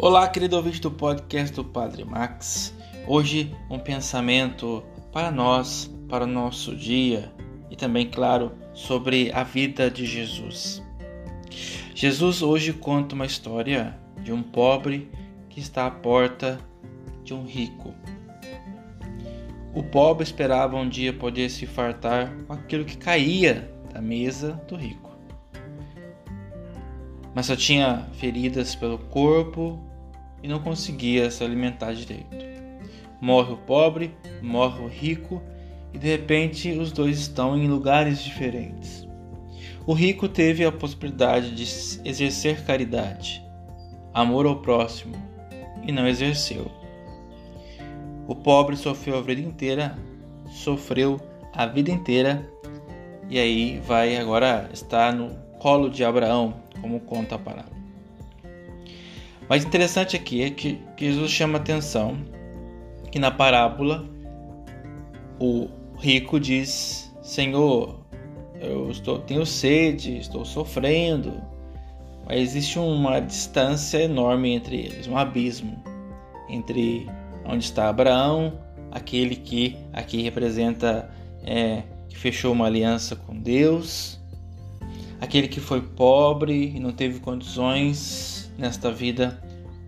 [0.00, 2.72] Olá, querido ouvinte do podcast do Padre Max.
[3.04, 7.32] Hoje, um pensamento para nós, para o nosso dia
[7.68, 10.80] e também, claro, sobre a vida de Jesus.
[11.96, 15.10] Jesus hoje conta uma história de um pobre
[15.48, 16.60] que está à porta
[17.24, 17.92] de um rico.
[19.74, 24.76] O pobre esperava um dia poder se fartar com aquilo que caía da mesa do
[24.76, 25.10] rico.
[27.34, 29.87] Mas só tinha feridas pelo corpo
[30.42, 32.36] e não conseguia se alimentar direito.
[33.20, 35.42] Morre o pobre, morre o rico
[35.92, 39.06] e de repente os dois estão em lugares diferentes.
[39.86, 41.62] O rico teve a possibilidade de
[42.08, 43.42] exercer caridade,
[44.12, 45.14] amor ao próximo
[45.82, 46.70] e não exerceu.
[48.26, 49.96] O pobre sofreu a vida inteira,
[50.50, 51.18] sofreu
[51.54, 52.46] a vida inteira
[53.30, 57.77] e aí vai agora estar no colo de Abraão, como conta a parábola.
[59.48, 62.18] Mas interessante aqui é que Jesus chama atenção
[63.10, 64.04] que na parábola
[65.40, 65.68] o
[65.98, 68.00] rico diz: Senhor,
[68.60, 71.40] eu estou, tenho sede, estou sofrendo.
[72.26, 75.82] Mas existe uma distância enorme entre eles, um abismo
[76.48, 77.08] entre
[77.44, 78.58] onde está Abraão,
[78.90, 81.10] aquele que aqui representa
[81.42, 84.20] é, que fechou uma aliança com Deus,
[85.20, 89.40] aquele que foi pobre e não teve condições nesta vida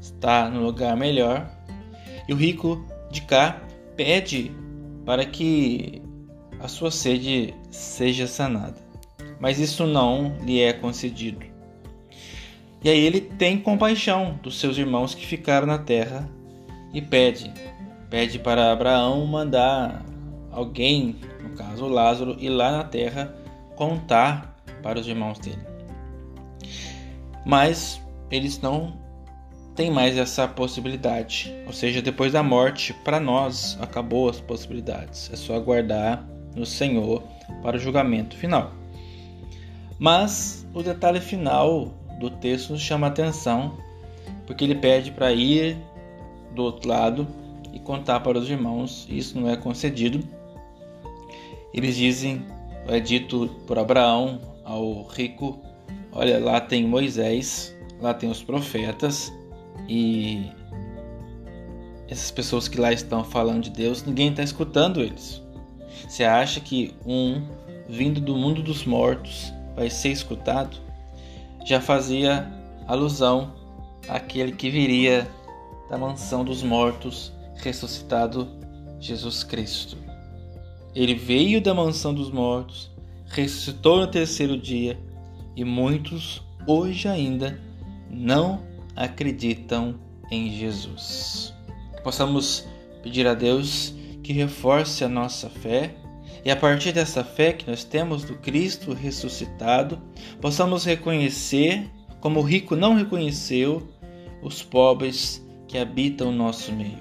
[0.00, 1.50] está no lugar melhor.
[2.28, 3.62] E o rico de cá
[3.96, 4.52] pede
[5.04, 6.02] para que
[6.60, 8.76] a sua sede seja sanada.
[9.40, 11.44] Mas isso não lhe é concedido.
[12.84, 16.28] E aí ele tem compaixão dos seus irmãos que ficaram na terra
[16.92, 17.52] e pede,
[18.08, 20.04] pede para Abraão mandar
[20.50, 23.34] alguém, no caso Lázaro, ir lá na terra
[23.74, 25.62] contar para os irmãos dele.
[27.44, 28.00] Mas
[28.30, 28.92] eles não
[29.74, 31.54] têm mais essa possibilidade.
[31.66, 35.30] Ou seja, depois da morte, para nós, acabou as possibilidades.
[35.32, 37.22] É só aguardar no Senhor
[37.62, 38.72] para o julgamento final.
[39.98, 43.78] Mas o detalhe final do texto nos chama a atenção,
[44.46, 45.76] porque ele pede para ir
[46.54, 47.26] do outro lado
[47.72, 50.26] e contar para os irmãos, isso não é concedido.
[51.72, 52.44] Eles dizem,
[52.86, 55.60] é dito por Abraão ao rico:
[56.12, 59.32] Olha, lá tem Moisés, lá tem os profetas
[59.88, 60.50] e
[62.08, 65.42] essas pessoas que lá estão falando de Deus, ninguém está escutando eles.
[66.08, 67.42] Você acha que um
[67.88, 70.76] vindo do mundo dos mortos vai ser escutado?
[71.66, 72.50] Já fazia
[72.86, 73.52] alusão
[74.08, 75.28] àquele que viria
[75.90, 78.48] da mansão dos mortos, ressuscitado
[78.98, 79.96] Jesus Cristo.
[80.94, 82.90] Ele veio da mansão dos mortos,
[83.26, 84.98] ressuscitou no terceiro dia
[85.54, 87.67] e muitos hoje ainda
[88.10, 88.62] não
[88.94, 89.94] acreditam
[90.30, 91.54] em Jesus.
[92.02, 92.66] Possamos
[93.02, 95.94] pedir a Deus que reforce a nossa fé
[96.44, 100.00] e a partir dessa fé que nós temos do Cristo ressuscitado,
[100.40, 103.86] possamos reconhecer, como o rico não reconheceu,
[104.42, 106.98] os pobres que habitam o nosso meio.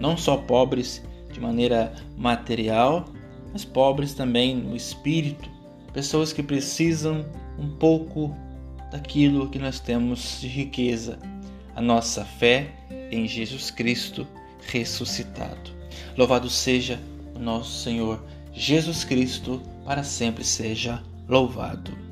[0.00, 3.04] Não só pobres de maneira material,
[3.52, 5.48] mas pobres também no espírito,
[5.92, 7.24] pessoas que precisam
[7.58, 8.34] um pouco
[8.90, 11.18] daquilo que nós temos de riqueza,
[11.74, 12.70] a nossa fé
[13.10, 14.26] em Jesus Cristo
[14.66, 15.70] ressuscitado.
[16.16, 17.00] Louvado seja
[17.34, 22.09] o nosso Senhor Jesus Cristo, para sempre seja louvado.